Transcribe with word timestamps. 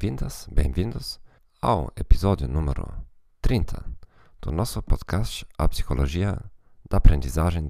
Bem-vindas, 0.00 0.46
bem-vindos 0.48 1.20
ao 1.60 1.92
episódio 1.96 2.46
número 2.46 2.86
30 3.42 3.84
do 4.40 4.52
nosso 4.52 4.80
podcast 4.80 5.44
A 5.58 5.66
Psicologia 5.68 6.38
da 6.88 6.98
Aprendizagem 6.98 7.68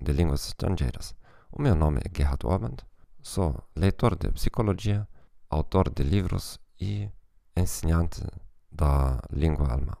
de 0.00 0.12
Línguas 0.12 0.46
Estrangeiras. 0.46 1.16
O 1.50 1.60
meu 1.60 1.74
nome 1.74 1.98
é 1.98 2.16
Gerhard 2.16 2.46
Orband, 2.46 2.76
sou 3.20 3.60
leitor 3.74 4.14
de 4.14 4.30
psicologia, 4.30 5.08
autor 5.50 5.90
de 5.92 6.04
livros 6.04 6.60
e 6.80 7.10
ensinante 7.56 8.22
da 8.70 9.20
língua 9.32 9.72
alemã. 9.72 9.96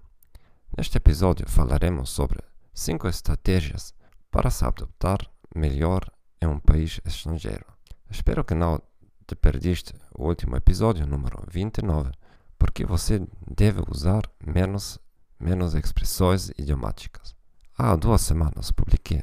Neste 0.78 0.98
episódio 0.98 1.50
falaremos 1.50 2.08
sobre 2.08 2.38
5 2.72 3.08
estratégias 3.08 3.92
para 4.30 4.48
se 4.48 4.64
adaptar 4.64 5.28
melhor 5.52 6.08
em 6.40 6.46
um 6.46 6.60
país 6.60 7.00
estrangeiro. 7.04 7.66
Espero 8.08 8.44
que 8.44 8.54
não 8.54 8.80
te 9.26 9.34
perdiste 9.34 9.94
o 10.14 10.26
último 10.26 10.56
episódio, 10.56 11.06
número 11.06 11.42
29, 11.50 12.10
porque 12.58 12.84
você 12.84 13.26
deve 13.46 13.82
usar 13.88 14.22
menos, 14.44 14.98
menos 15.40 15.74
expressões 15.74 16.50
idiomáticas. 16.58 17.34
Há 17.76 17.96
duas 17.96 18.20
semanas 18.20 18.70
publiquei 18.70 19.22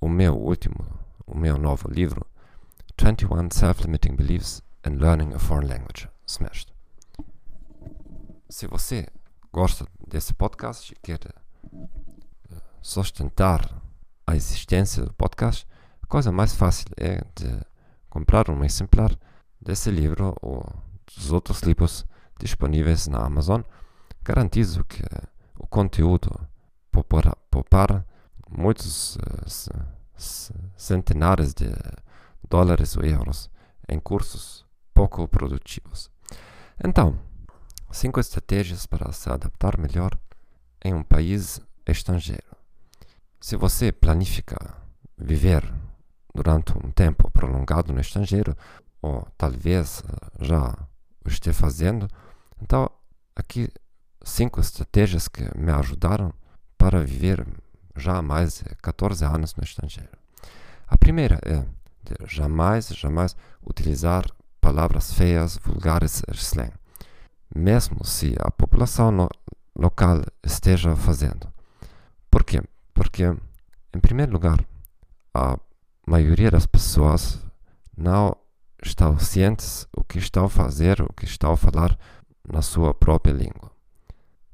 o 0.00 0.08
meu 0.08 0.34
último, 0.34 0.86
o 1.26 1.36
meu 1.36 1.58
novo 1.58 1.88
livro, 1.88 2.26
21 2.98 3.50
Self-Limiting 3.50 4.16
Beliefs 4.16 4.62
in 4.86 4.96
Learning 4.96 5.34
a 5.34 5.38
Foreign 5.38 5.68
Language, 5.68 6.08
Smashed. 6.26 6.72
Se 8.48 8.66
você 8.66 9.06
gosta 9.52 9.86
desse 10.06 10.32
podcast 10.32 10.92
e 10.92 10.96
quer 10.96 11.20
eh, 11.26 12.60
sustentar 12.80 13.82
a 14.26 14.34
existência 14.34 15.04
do 15.04 15.12
podcast, 15.12 15.66
a 16.02 16.06
coisa 16.06 16.32
mais 16.32 16.54
fácil 16.54 16.86
é 16.96 17.22
de 17.34 17.60
comprar 18.08 18.50
um 18.50 18.64
exemplar 18.64 19.16
desse 19.62 19.90
livro 19.90 20.34
ou 20.42 20.64
dos 21.06 21.30
outros 21.30 21.60
livros 21.60 22.04
disponíveis 22.38 23.06
na 23.06 23.24
Amazon, 23.24 23.62
garantizo 24.22 24.84
que 24.84 25.02
o 25.58 25.66
conteúdo 25.66 26.30
poupar, 26.90 27.36
poupar 27.50 28.04
muitos 28.48 29.16
uh, 29.16 29.86
centenares 30.76 31.54
de 31.54 31.66
dólares 32.48 32.96
ou 32.96 33.04
euros 33.04 33.50
em 33.88 33.98
cursos 33.98 34.64
pouco 34.92 35.26
produtivos. 35.28 36.10
Então, 36.84 37.18
cinco 37.90 38.20
estratégias 38.20 38.86
para 38.86 39.12
se 39.12 39.30
adaptar 39.30 39.78
melhor 39.78 40.18
em 40.84 40.92
um 40.92 41.02
país 41.02 41.60
estrangeiro. 41.86 42.56
Se 43.40 43.56
você 43.56 43.90
planifica 43.92 44.56
viver 45.16 45.62
durante 46.34 46.76
um 46.76 46.90
tempo 46.90 47.30
prolongado 47.30 47.92
no 47.92 48.00
estrangeiro, 48.00 48.56
ou 49.02 49.26
talvez 49.36 50.02
eh, 50.06 50.46
já 50.46 50.74
esteja 51.26 51.52
fazendo. 51.52 52.08
Então, 52.62 52.90
aqui 53.36 53.68
cinco 54.24 54.60
estratégias 54.60 55.28
que 55.28 55.42
me 55.58 55.72
ajudaram 55.72 56.32
para 56.78 57.00
viver 57.00 57.46
já 57.96 58.16
há 58.16 58.22
mais 58.22 58.58
de 58.58 58.74
14 58.76 59.24
anos 59.24 59.54
no 59.56 59.64
estrangeiro. 59.64 60.16
A 60.86 60.96
primeira 60.96 61.38
é 61.44 61.64
jamais, 62.26 62.88
jamais 62.88 63.36
utilizar 63.64 64.24
palavras 64.60 65.12
feias, 65.12 65.58
vulgares 65.58 66.22
slang, 66.32 66.72
mesmo 67.54 68.04
se 68.04 68.34
a 68.38 68.50
população 68.50 69.10
no, 69.10 69.28
local 69.76 70.22
esteja 70.42 70.94
fazendo. 70.96 71.52
Por 72.30 72.44
quê? 72.44 72.62
Porque, 72.94 73.24
em 73.24 74.00
primeiro 74.00 74.32
lugar, 74.32 74.64
a 75.34 75.58
maioria 76.06 76.50
das 76.50 76.66
pessoas 76.66 77.40
não 77.96 78.36
estão 78.82 79.18
cientes 79.18 79.86
o 79.96 80.02
que 80.02 80.18
estão 80.18 80.46
a 80.46 80.50
fazer, 80.50 81.00
o 81.00 81.12
que 81.12 81.24
estão 81.24 81.52
a 81.52 81.56
falar 81.56 81.96
na 82.50 82.62
sua 82.62 82.92
própria 82.92 83.32
língua. 83.32 83.70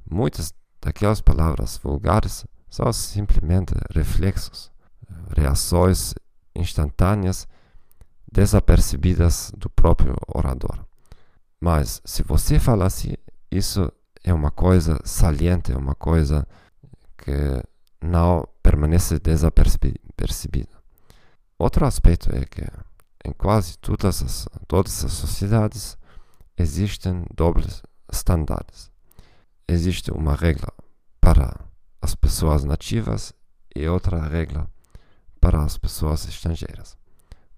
Muitas 0.09 0.53
daquelas 0.81 1.21
palavras 1.21 1.77
vulgares 1.77 2.45
são 2.69 2.91
simplesmente 2.93 3.73
reflexos, 3.93 4.71
reações 5.35 6.13
instantâneas 6.55 7.47
desapercebidas 8.31 9.51
do 9.57 9.69
próprio 9.69 10.15
orador. 10.27 10.85
Mas 11.59 12.01
se 12.05 12.23
você 12.23 12.59
fala 12.59 12.85
assim, 12.85 13.15
isso 13.51 13.91
é 14.23 14.33
uma 14.33 14.51
coisa 14.51 14.99
saliente, 15.03 15.71
é 15.71 15.77
uma 15.77 15.95
coisa 15.95 16.47
que 17.17 17.63
não 18.01 18.47
permanece 18.61 19.19
desapercebida. 19.19 20.79
Outro 21.57 21.85
aspecto 21.85 22.33
é 22.33 22.45
que 22.45 22.63
em 23.25 23.31
quase 23.31 23.77
todas 23.77 24.21
as, 24.21 24.47
todas 24.67 25.03
as 25.03 25.11
sociedades 25.13 25.97
existem 26.57 27.25
dobles 27.33 27.81
estándares. 28.11 28.91
Existe 29.67 30.11
uma 30.11 30.35
regra 30.35 30.71
para 31.19 31.59
as 32.01 32.15
pessoas 32.15 32.63
nativas 32.63 33.33
e 33.75 33.87
outra 33.87 34.21
regra 34.21 34.67
para 35.39 35.63
as 35.63 35.77
pessoas 35.77 36.27
estrangeiras. 36.27 36.97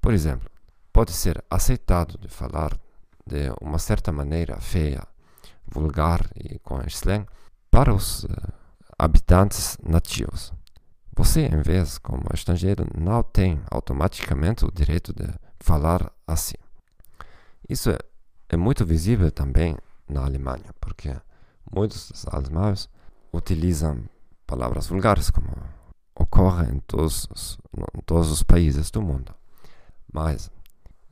Por 0.02 0.14
exemplo, 0.14 0.50
pode 0.92 1.12
ser 1.12 1.44
aceitado 1.50 2.18
de 2.18 2.28
falar 2.28 2.78
de 3.26 3.52
uma 3.62 3.80
certa 3.80 4.12
maneira 4.12 4.60
feia, 4.60 5.08
vulgar 5.66 6.28
e 6.36 6.60
com 6.60 6.82
slang 6.88 7.26
para 7.70 7.94
os 7.94 8.24
uh, 8.24 8.30
habitantes 8.98 9.78
nativos. 9.84 10.52
Você, 11.16 11.46
em 11.46 11.62
vez 11.62 11.98
como 11.98 12.24
estrangeiro, 12.34 12.86
não 12.98 13.22
tem 13.24 13.62
automaticamente 13.70 14.66
o 14.66 14.72
direito 14.72 15.14
de 15.14 15.28
falar 15.62 16.12
assim. 16.28 16.56
Isso 17.68 17.90
é, 17.90 17.98
é 18.50 18.58
muito 18.58 18.86
visível 18.86 19.32
também 19.32 19.78
na 20.08 20.26
Alemanha, 20.26 20.74
porque 20.80 21.16
muitos 21.74 22.12
dos 22.12 22.28
alemães 22.28 22.90
utilizam 23.34 24.04
palavras 24.46 24.88
vulgares, 24.88 25.30
como 25.30 25.50
ocorre 26.16 26.72
em 26.72 26.80
todos, 26.80 27.28
os, 27.32 27.58
em 27.96 28.02
todos 28.02 28.30
os 28.30 28.44
países 28.44 28.92
do 28.92 29.02
mundo. 29.02 29.34
Mas, 30.12 30.52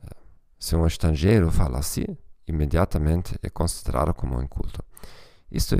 eh, 0.04 0.16
se 0.58 0.76
um 0.76 0.86
estrangeiro 0.86 1.50
fala 1.50 1.78
assim, 1.78 2.04
imediatamente 2.46 3.38
é 3.42 3.48
considerado 3.48 4.12
como 4.12 4.42
inculto. 4.42 4.84
Isso 5.50 5.74
é 5.74 5.78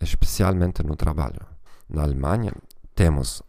especialmente 0.00 0.82
no 0.82 0.96
trabalho. 0.96 1.40
Na 1.88 2.02
Alemanha, 2.02 2.52
temos 2.94 3.42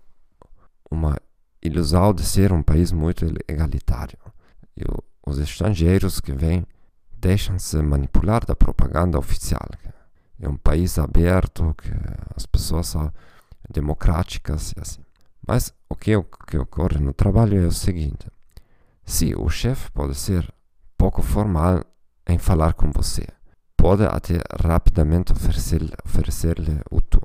uma 0.92 1.18
ilusão 1.62 2.14
de 2.14 2.24
ser 2.24 2.52
um 2.52 2.62
país 2.62 2.92
muito 2.92 3.26
egalitário. 3.48 4.18
E 4.78 4.84
os 5.26 5.40
estrangeiros 5.40 6.20
que 6.20 6.32
vêm 6.32 6.66
deixam-se 7.20 7.78
manipular 7.82 8.46
da 8.46 8.56
propaganda 8.56 9.18
oficial. 9.18 9.68
É 10.40 10.48
um 10.48 10.56
país 10.56 11.00
aberto, 11.00 11.76
que 11.76 11.90
as 12.36 12.46
pessoas 12.46 12.88
são 12.88 13.12
democráticas 13.70 14.72
e 14.72 14.80
assim. 14.80 15.02
Mas 15.46 15.74
o 15.90 15.96
que, 15.96 16.16
o 16.16 16.24
que 16.24 16.58
ocorre 16.58 17.00
no 17.00 17.14
trabalho 17.14 17.64
é 17.64 17.66
o 17.66 17.72
seguinte: 17.72 18.28
se 19.04 19.34
o 19.36 19.50
chefe 19.50 19.90
pode 19.92 20.16
ser 20.16 20.54
pouco 20.98 21.22
formal 21.22 21.84
em 22.28 22.38
falar 22.38 22.74
com 22.74 22.92
você, 22.92 23.26
pode 23.76 24.04
até 24.04 24.40
rapidamente 24.62 25.32
oferecer-lhe 25.32 25.94
oferecer 26.06 26.58
o 26.92 27.02
tu. 27.02 27.22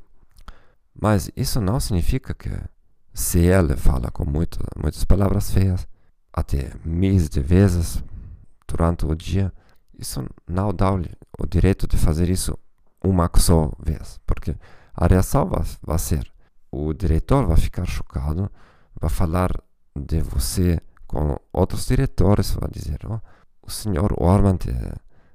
Mas 0.95 1.31
isso 1.37 1.61
não 1.61 1.81
significa 1.81 2.33
que, 2.35 2.51
se 3.13 3.41
ele 3.41 3.77
fala 3.77 4.11
com 4.11 4.25
muito, 4.25 4.59
muitas 4.81 5.05
palavras 5.05 5.51
feias, 5.51 5.87
até 6.33 6.73
milhares 6.85 7.29
de 7.29 7.41
vezes 7.41 8.03
durante 8.67 9.05
o 9.05 9.15
dia, 9.15 9.53
isso 9.99 10.25
não 10.49 10.73
dá-lhe 10.73 11.11
o 11.39 11.47
direito 11.47 11.87
de 11.87 11.97
fazer 11.97 12.29
isso 12.31 12.59
uma 13.05 13.31
só 13.37 13.71
vez, 13.79 14.21
porque 14.27 14.57
a 14.95 15.07
reação 15.07 15.47
vai, 15.47 15.63
vai 15.83 15.99
ser: 15.99 16.33
o 16.71 16.93
diretor 16.93 17.47
vai 17.47 17.57
ficar 17.57 17.85
chocado, 17.85 18.51
vai 18.99 19.11
falar 19.11 19.51
de 19.95 20.21
você 20.23 20.81
com 21.07 21.37
outros 21.53 21.87
diretores, 21.87 22.53
vai 22.53 22.71
dizer: 22.71 22.99
oh, 23.07 23.21
o 23.63 23.71
senhor 23.71 24.15
Orban 24.17 24.57
é, 24.67 24.95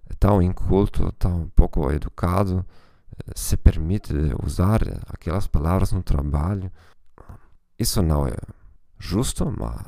é 0.09 0.13
tão 0.19 0.41
inculto, 0.41 1.11
tão 1.13 1.49
pouco 1.55 1.91
educado, 1.91 2.65
eh, 3.17 3.31
se 3.35 3.55
permite 3.57 4.13
usar 4.43 4.81
aquelas 5.07 5.47
palavras 5.47 5.91
no 5.91 6.01
trabalho. 6.01 6.71
Isso 7.77 8.01
não 8.01 8.25
é 8.27 8.35
justo, 8.97 9.53
mas 9.59 9.85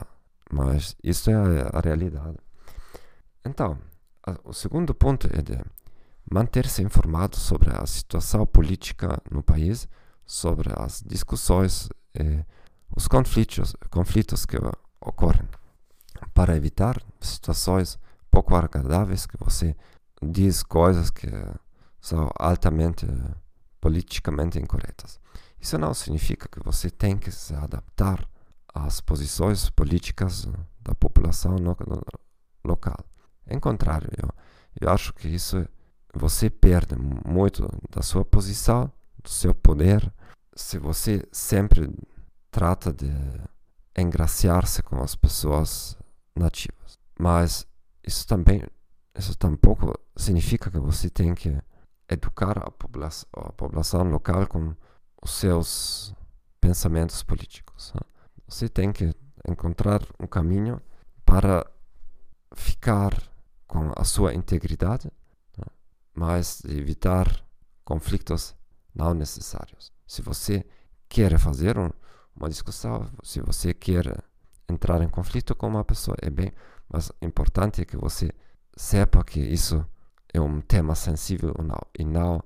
mas 0.51 0.95
isso 1.03 1.29
é 1.29 1.35
a, 1.35 1.77
a 1.77 1.79
realidade. 1.79 2.37
Então, 3.45 3.77
a, 4.25 4.35
o 4.43 4.53
segundo 4.53 4.93
ponto 4.93 5.27
é 5.27 5.41
de 5.41 5.59
manter-se 6.31 6.81
informado 6.81 7.37
sobre 7.37 7.69
a 7.75 7.85
situação 7.85 8.45
política 8.45 9.21
no 9.31 9.41
país, 9.41 9.87
sobre 10.25 10.69
as 10.75 11.01
discussões 11.05 11.89
e 12.13 12.43
os 12.95 13.07
conflitos, 13.07 13.75
conflitos 13.89 14.45
que 14.45 14.57
ocorrem, 15.01 15.47
para 16.33 16.55
evitar 16.55 17.01
situações 17.19 17.97
pouco 18.29 18.55
agradáveis 18.55 19.25
que 19.25 19.37
você 19.37 19.75
diz 20.21 20.63
coisas 20.63 21.09
que 21.09 21.27
são 21.99 22.29
altamente 22.37 23.07
politicamente 23.81 24.59
incorretas. 24.59 25.19
Isso 25.59 25.77
não 25.77 25.93
significa 25.93 26.47
que 26.47 26.63
você 26.63 26.89
tem 26.89 27.17
que 27.17 27.31
se 27.31 27.53
adaptar 27.53 28.27
as 28.73 29.01
posições 29.01 29.69
políticas 29.69 30.47
da 30.81 30.93
população 30.95 31.55
no, 31.55 31.75
no, 31.87 32.01
local. 32.63 32.97
Em 33.47 33.59
contrário, 33.59 34.09
eu, 34.17 34.29
Eu 34.79 34.89
acho 34.89 35.13
que 35.13 35.27
isso 35.27 35.67
você 36.13 36.49
perde 36.49 36.95
muito 36.95 37.67
da 37.89 38.01
sua 38.01 38.25
posição, 38.25 38.91
do 39.23 39.29
seu 39.29 39.53
poder, 39.53 40.11
se 40.55 40.77
você 40.77 41.27
sempre 41.31 41.89
trata 42.51 42.91
de 42.91 43.11
engraciar-se 43.97 44.81
com 44.83 45.01
as 45.01 45.15
pessoas 45.15 45.97
nativas. 46.35 46.97
Mas 47.19 47.67
isso 48.05 48.25
também, 48.27 48.63
isso 49.15 49.37
tampouco 49.37 49.93
significa 50.15 50.71
que 50.71 50.79
você 50.79 51.09
tem 51.09 51.35
que 51.35 51.57
educar 52.09 52.57
a, 52.57 52.71
popula 52.71 53.09
a 53.33 53.51
população 53.53 54.03
local 54.03 54.47
com 54.47 54.75
os 55.21 55.31
seus 55.31 56.13
pensamentos 56.59 57.21
políticos. 57.23 57.93
Né? 57.93 58.01
Você 58.49 58.67
tem 58.67 58.91
que 58.91 59.13
encontrar 59.47 60.01
um 60.19 60.25
caminho 60.25 60.81
para 61.23 61.63
ficar 62.55 63.11
com 63.67 63.91
a 63.95 64.03
sua 64.03 64.33
integridade, 64.33 65.11
né? 65.55 65.65
mas 66.15 66.65
evitar 66.65 67.45
conflitos 67.85 68.55
não 68.93 69.13
necessários. 69.13 69.93
Se 70.07 70.23
você 70.23 70.65
quer 71.07 71.37
fazer 71.37 71.77
um, 71.77 71.91
uma 72.35 72.49
discussão, 72.49 73.07
se 73.23 73.39
você 73.39 73.71
quer 73.71 74.23
entrar 74.67 74.99
em 75.03 75.09
conflito 75.09 75.55
com 75.55 75.67
uma 75.67 75.85
pessoa, 75.85 76.17
é 76.19 76.29
bem, 76.31 76.51
mas 76.91 77.11
é 77.21 77.25
importante 77.27 77.85
que 77.85 77.95
você 77.95 78.31
sepa 78.75 79.23
que 79.23 79.39
isso 79.39 79.85
é 80.33 80.41
um 80.41 80.59
tema 80.59 80.95
sensível 80.95 81.53
ou 81.55 81.63
não, 81.63 81.81
e 81.97 82.03
não 82.03 82.43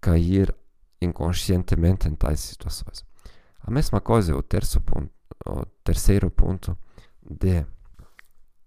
cair 0.00 0.54
inconscientemente 1.02 2.08
em 2.08 2.14
tais 2.14 2.40
situações. 2.40 3.04
A 3.64 3.70
mesma 3.70 4.00
coisa, 4.00 4.36
o, 4.36 4.42
ponto, 4.42 5.10
o 5.46 5.64
terceiro 5.84 6.30
ponto 6.30 6.76
de 7.22 7.64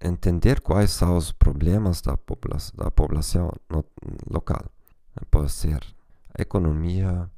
entender 0.01 0.61
quais 0.61 0.91
são 0.91 1.17
os 1.17 1.31
problemas 1.31 2.01
da, 2.01 2.17
popula 2.17 2.57
da 2.75 2.89
população 2.89 3.51
no, 3.69 3.83
local. 4.29 4.63
Pode 5.29 5.51
ser 5.51 5.81
a 6.37 6.41
economia, 6.41 7.29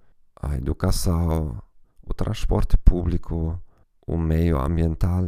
a 0.42 0.56
educação, 0.56 1.62
o 2.04 2.14
transporte 2.14 2.78
público, 2.78 3.62
o 4.06 4.18
meio 4.18 4.60
ambiental 4.60 5.26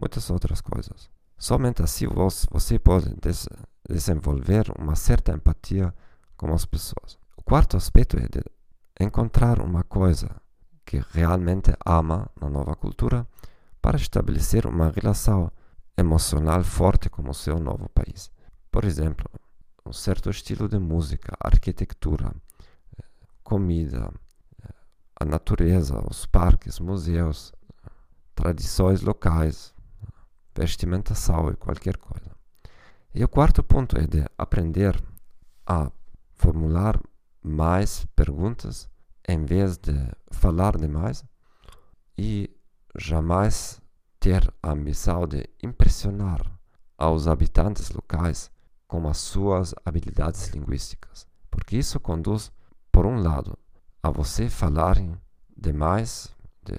muitas 0.00 0.30
outras 0.30 0.60
coisas. 0.60 1.08
Somente 1.36 1.82
assim 1.82 2.06
você 2.50 2.78
pode 2.78 3.14
des 3.16 3.48
desenvolver 3.88 4.66
uma 4.78 4.94
certa 4.94 5.32
empatia 5.32 5.92
com 6.36 6.52
as 6.52 6.64
pessoas. 6.64 7.18
O 7.36 7.42
quarto 7.42 7.76
aspecto 7.76 8.16
é 8.16 8.28
de 8.28 8.44
encontrar 9.00 9.60
uma 9.60 9.82
coisa 9.82 10.30
que 10.90 11.00
realmente 11.12 11.72
ama 11.86 12.28
na 12.40 12.50
nova 12.50 12.74
cultura 12.74 13.24
para 13.80 13.96
estabelecer 13.96 14.66
uma 14.66 14.90
relação 14.90 15.48
emocional 15.96 16.64
forte 16.64 17.08
com 17.08 17.30
o 17.30 17.32
seu 17.32 17.60
novo 17.60 17.88
país. 17.90 18.28
Por 18.72 18.84
exemplo, 18.84 19.30
um 19.86 19.92
certo 19.92 20.28
estilo 20.30 20.68
de 20.68 20.80
música, 20.80 21.36
arquitetura, 21.38 22.34
comida, 23.44 24.12
a 25.14 25.24
natureza, 25.24 25.96
os 26.10 26.26
parques, 26.26 26.80
museus, 26.80 27.52
tradições 28.34 29.00
locais, 29.00 29.72
vestimentação 30.52 31.50
e 31.50 31.54
qualquer 31.54 31.98
coisa. 31.98 32.32
E 33.14 33.22
o 33.22 33.28
quarto 33.28 33.62
ponto 33.62 33.96
é 33.96 34.08
de 34.08 34.26
aprender 34.36 35.00
a 35.64 35.88
formular 36.34 37.00
mais 37.40 38.04
perguntas 38.16 38.90
em 39.30 39.44
vez 39.44 39.76
de 39.76 39.94
falar 40.30 40.76
demais 40.76 41.24
e 42.16 42.50
jamais 42.98 43.80
ter 44.18 44.52
a 44.62 44.74
missão 44.74 45.26
de 45.26 45.48
impressionar 45.62 46.40
aos 46.98 47.26
habitantes 47.26 47.90
locais 47.90 48.50
com 48.86 49.08
as 49.08 49.18
suas 49.18 49.74
habilidades 49.84 50.48
linguísticas, 50.48 51.26
porque 51.50 51.76
isso 51.76 51.98
conduz, 52.00 52.52
por 52.92 53.06
um 53.06 53.20
lado, 53.20 53.56
a 54.02 54.10
você 54.10 54.48
falarem 54.50 55.14
demais, 55.56 56.34
de 56.62 56.76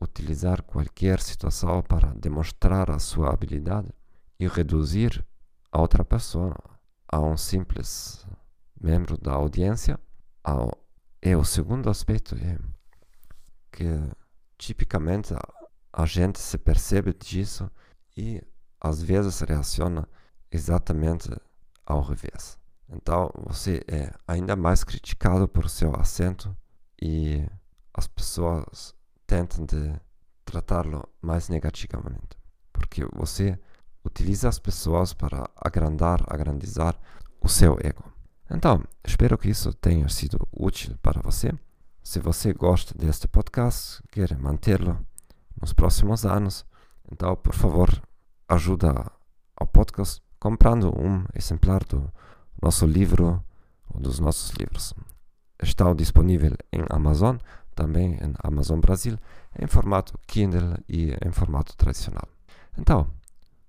utilizar 0.00 0.62
qualquer 0.62 1.20
situação 1.20 1.82
para 1.82 2.12
demonstrar 2.14 2.90
a 2.90 2.98
sua 2.98 3.32
habilidade 3.32 3.88
e 4.40 4.48
reduzir 4.48 5.24
a 5.70 5.80
outra 5.80 6.04
pessoa 6.04 6.56
a 7.06 7.20
um 7.20 7.36
simples 7.36 8.26
membro 8.80 9.16
da 9.16 9.32
audiência. 9.32 9.98
Ao, 10.42 10.81
e 11.22 11.36
o 11.36 11.44
segundo 11.44 11.88
aspecto 11.88 12.34
é 12.34 12.58
que 13.70 13.86
tipicamente 14.58 15.32
a, 15.32 15.40
a 15.92 16.04
gente 16.04 16.40
se 16.40 16.58
percebe 16.58 17.14
disso 17.14 17.70
e 18.16 18.42
às 18.80 19.00
vezes 19.02 19.40
reaciona 19.40 20.08
exatamente 20.50 21.30
ao 21.86 22.02
revés. 22.02 22.58
Então 22.88 23.30
você 23.36 23.82
é 23.86 24.12
ainda 24.26 24.56
mais 24.56 24.82
criticado 24.82 25.46
por 25.46 25.70
seu 25.70 25.94
acento 25.94 26.56
e 27.00 27.46
as 27.94 28.06
pessoas 28.08 28.94
tentam 29.26 29.64
de 29.64 29.94
tratá-lo 30.44 31.08
mais 31.20 31.48
negativamente, 31.48 32.36
porque 32.72 33.04
você 33.12 33.58
utiliza 34.04 34.48
as 34.48 34.58
pessoas 34.58 35.14
para 35.14 35.48
agrandar, 35.56 36.22
agrandizar 36.26 36.98
o 37.40 37.48
seu 37.48 37.78
ego. 37.80 38.11
Então, 38.54 38.82
espero 39.02 39.38
que 39.38 39.48
isso 39.48 39.72
tenha 39.72 40.08
sido 40.08 40.46
útil 40.52 40.96
para 41.02 41.22
você. 41.22 41.52
Se 42.02 42.18
você 42.18 42.52
gosta 42.52 42.96
deste 42.96 43.26
podcast, 43.26 44.02
quer 44.10 44.36
mantê-lo 44.38 44.98
nos 45.60 45.72
próximos 45.72 46.26
anos, 46.26 46.64
então, 47.10 47.34
por 47.34 47.54
favor, 47.54 47.90
ajuda 48.48 49.10
ao 49.56 49.66
podcast 49.66 50.20
comprando 50.38 50.88
um 50.98 51.24
exemplar 51.34 51.82
do 51.84 52.12
nosso 52.60 52.84
livro 52.84 53.42
ou 53.88 54.00
dos 54.00 54.18
nossos 54.18 54.50
livros. 54.50 54.92
Está 55.62 55.92
disponível 55.94 56.52
em 56.72 56.82
Amazon, 56.90 57.36
também 57.74 58.14
em 58.14 58.34
Amazon 58.42 58.80
Brasil, 58.80 59.16
em 59.58 59.66
formato 59.66 60.18
Kindle 60.26 60.76
e 60.88 61.16
em 61.24 61.32
formato 61.32 61.76
tradicional. 61.76 62.28
Então, 62.76 63.08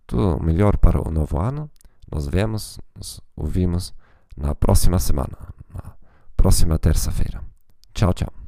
tudo 0.05 0.43
melhor 0.43 0.77
para 0.77 0.99
o 0.99 1.11
novo 1.11 1.39
ano. 1.39 1.69
Nos 2.11 2.27
vemos, 2.27 2.79
nos 2.95 3.21
ouvimos 3.35 3.93
na 4.35 4.55
próxima 4.55 4.99
semana, 4.99 5.37
na 5.73 5.95
próxima 6.35 6.77
terça-feira. 6.77 7.41
Tchau, 7.93 8.13
tchau. 8.13 8.42